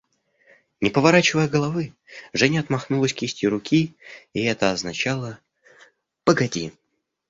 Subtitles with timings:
[0.79, 1.93] Не поворачивая головы,
[2.33, 3.95] Женя отмахнулась кистью руки,
[4.33, 5.37] и это означало:
[6.23, 6.73] «Погоди!..